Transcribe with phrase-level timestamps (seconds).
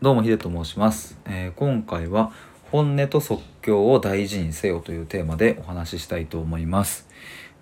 [0.00, 2.30] どうもヒデと申します、えー今回は
[2.70, 7.08] 本音と即興を大事にせよというテーマでお話ししたいと思います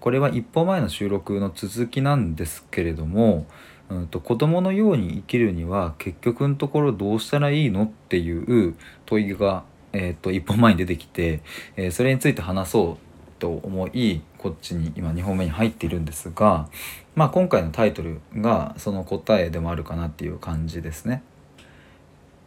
[0.00, 3.46] これは一歩前の収録の続きなんですけれども、
[3.88, 8.74] うん、と子供のように生きるには結局のところどうしたらいいのっていう
[9.06, 9.62] 問いが、
[9.92, 11.40] えー、と一歩前に出てきて、
[11.76, 16.68] えーそれについて話そうと思いこっちに今2本目に入っているんですが、
[17.14, 21.22] まあ、今回のタイトルがその答えでもあるかなっていう感じですね。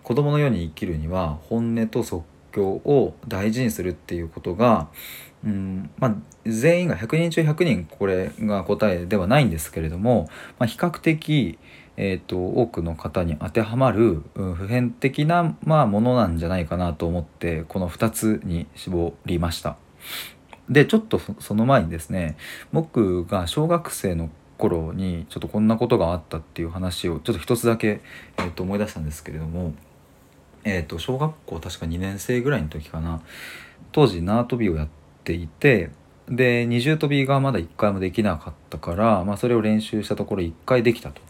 [0.08, 4.88] 子供のように生きるには本音と即興を大事にするっていうことが、
[5.43, 11.60] うんまあ、全員が100人中100人これが答えではないんですけれども、まあ、比較的、
[11.97, 19.75] えー、と多くの方に当てはまる、うん普遍的な、まあ、ものなんじゃないかなと思ってこの2つに絞りました。
[20.69, 22.38] でちょっとそその前にですね
[22.71, 28.00] 僕が小学生の頃にちょっとこんなことがあったっていう話をちょっと一つだけ、
[28.38, 29.74] えー、と思い出したんですけれども、
[30.70, 33.22] えー、と小学校確か2年生ぐらいの時かな
[33.94, 34.88] 当時縄跳びをやっ
[35.23, 35.91] ていて
[36.30, 41.22] で二重跳びがまだ1回もできなかったから、まあ、それを練習したところ1回できたと。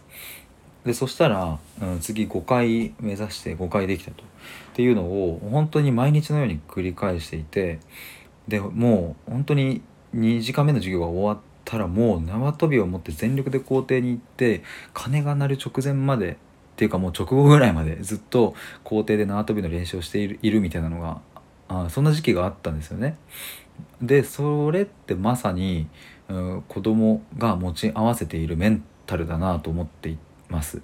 [0.84, 4.26] でそしたら、うん、次5回目指して5回できたとっ
[4.74, 7.78] ていうのを本当に毎日のように繰り返していて
[8.48, 9.82] でもう本当に
[10.14, 14.62] 2時間目の授業が終わったらもう縄跳びを持って全力で校庭に行って
[14.94, 16.38] 鐘が鳴る直前まで
[16.78, 21.20] ていうかもう直後ぐらいまでずっと校庭で縄跳びの練習をしているみたいなのが
[21.66, 23.18] あそんな時期があったんですよね。
[24.00, 25.88] でそれってまさに、
[26.28, 30.18] うん、子供が持ち合わせているメンタルだなと思ってい
[30.48, 30.80] ます。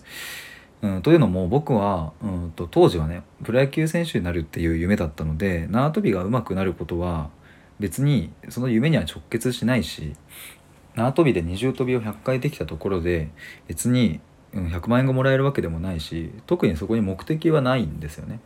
[0.83, 7.31] うん、というのも僕は、うん、と当時はねプロ野球選手になるっていう夢だったので縄跳びが上手くなることは
[7.79, 10.15] 別にその夢には直結しないし
[10.97, 13.31] 縄跳びで二重跳びを100回できたところで
[13.69, 14.21] 別に
[14.55, 18.41] 100万円がもらえるわけでもないし特にそこに目的はないんですよね。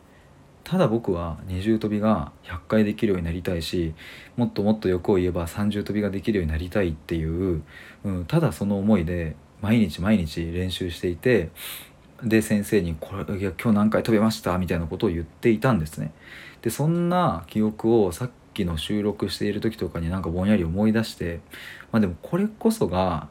[0.65, 3.95] ただ僕は二重跳びが100回できるようになりたいし
[4.37, 7.63] もっともっと欲を言えば三重跳びができるようになりたいっていう、
[8.05, 11.51] うん、ただその思いで毎日毎日練習していて
[12.23, 14.59] で先生にこれいや今日何回飛びました？
[14.59, 16.13] みたいなことを言っていたんですね。
[16.61, 21.41] でそんな記憶をさっきの収録している時とかになんかぼんやり思い出して
[21.93, 23.29] まあでもこれこそが、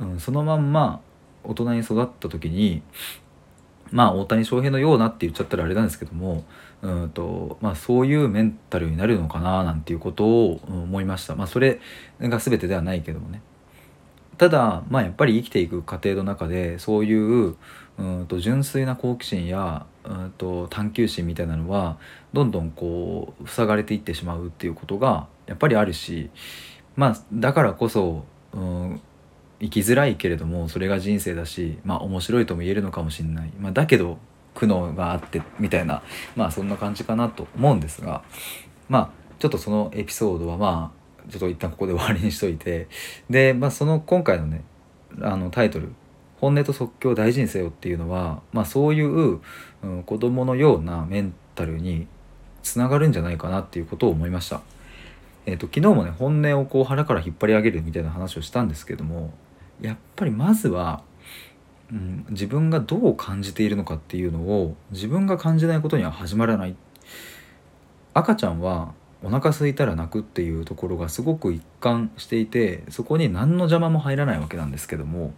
[0.00, 1.00] うん、そのまんま
[1.48, 2.82] 大人に育った時に
[3.90, 6.44] まあ大谷翔平のようなって言っちゃったらあれなんですけども
[6.82, 11.34] うんと、まあ、そういうメンタルになるのかななんていうことを思いました。
[11.34, 11.80] まあ、それ
[12.20, 13.42] が全てではないけどもね。
[14.36, 17.56] ただ、まあ、やっぱり生きていく過程の中でそういう
[17.98, 21.98] うんと純粋な好奇心やうんと探求心みたいなのは
[22.32, 26.30] どんどんこう塞がれていってしまうっていうことがやっぱりあるし
[26.94, 29.00] まあだからこそ、うん、
[29.60, 34.18] 生きづらいけれどもそれが人生だしまあ面白いとも言えるのかもしれない、まあ、だけど
[34.54, 36.02] 苦悩があってみたいな
[36.36, 38.22] まあそんな感じかなと思うんですが
[38.88, 42.88] まあちょっとそのエピソードはまあちょっと一旦ここで終わりにしといて
[43.28, 44.64] で、まあ、その今回のね
[45.20, 45.92] あのタイトル
[46.40, 49.40] 「本音と即興を大事にせよ」っていうのは、まあ、そういう、
[49.82, 52.06] うん、子供のようなメンタルに
[52.62, 54.60] つながるんじゃないかなっていうことを思いました。
[55.46, 59.32] えー、と昨日もね本音をこう腹から引っ張り上げるみたいな話をしたんですけども
[59.80, 61.02] やっぱりまずは、
[61.92, 66.76] うん、自分がどう感じているのかっていうのを自分が感じないことには始まらない。
[68.14, 75.34] 赤ちゃんはお腹空いたら泣くっていうところがすごく一貫していてそこに何の邪魔も入らないわけなんですけども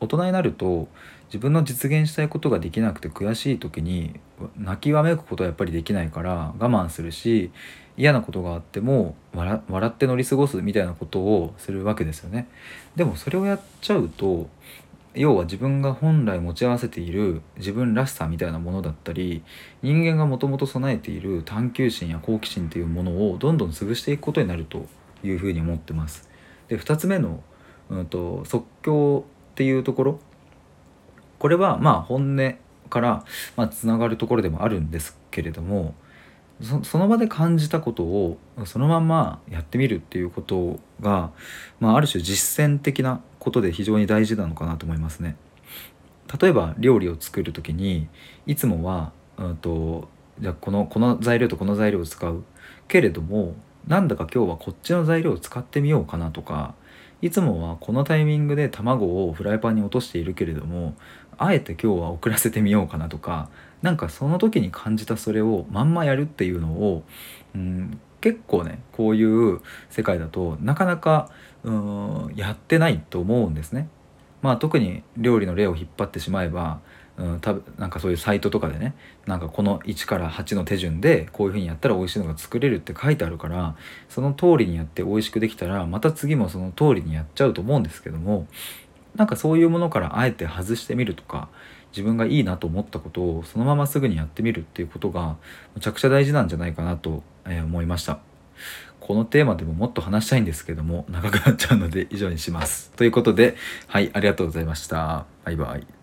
[0.00, 0.88] 大人になると
[1.26, 4.18] 自分の実現したいことができなくて悔しい時に
[4.56, 7.50] 泣きわめくことはやっぱりできないから我慢するし
[7.96, 12.46] 嫌なことがあっても笑って乗り過ごすみたいなことをするわけですよね。
[12.94, 14.48] でもそれをやっちゃうと
[15.14, 19.42] 要は自分が本来持ち合わせている自分らしさみたいなものだったり
[19.82, 24.86] 人間がもともと備えている探求心や好奇心っていうものをどんどん潰していくことになると
[25.24, 26.28] いうふうに思ってます。
[26.68, 27.42] で2つ目の、
[27.88, 29.24] うん、と即興
[29.56, 30.20] っていうところ
[31.38, 32.54] これはまあ本音
[32.90, 33.24] から
[33.56, 35.94] まあつながるところでもあるんですけれども
[36.82, 38.36] その場で感じたことを
[38.66, 41.30] そのまんまやってみるっていうことが、
[41.80, 45.36] まあ、ある種実践的なことで非常に大事なのかなと思いますね。
[46.38, 48.08] 例えば料理を作る時に
[48.46, 52.44] いつもは、うん、とじゃこのこの材料とこの材料を使う
[52.88, 53.54] けれども
[53.86, 56.74] なんだか今日はこっちの材料を使ってみようかなとか
[57.22, 60.94] いつもはこのタイミングで卵をフライパンに落としているけれども
[61.38, 63.48] あえて今日は遅らせてみようかなとか
[63.82, 67.04] なんかその時に感じたそれをまんまやるっていうのを、
[67.54, 69.60] うん、結構ねこういう
[69.90, 71.30] 世界だとなかなか
[71.62, 73.88] うんやってないと思うんですね。
[74.42, 76.80] まあ、特に料理の例を引っ張ってしまえば
[77.18, 78.94] うん、たなんかそういうサイトとかでね
[79.26, 83.74] なんかこの1から8の手順でこういう風にやったら美味しいのが作れるって書いてあるから
[84.08, 88.46] その通りにやって美味しくできたらまた次もその通りにやっちゃうと思うんですけども
[89.14, 91.48] なんかそういうものからあえて外してみるとか
[91.92, 95.36] 自分がいいなと思ったことをそのまますぐにやってみるっていうことが
[95.74, 98.18] むちゃくちゃ大事なんじゃないかなと、え思いました。
[99.00, 102.90] このテーマでももっと話したいんですけども長くなっちゃうので以上にします。
[102.96, 105.26] ということではいありがとうございました。
[105.44, 105.95] バイバイ。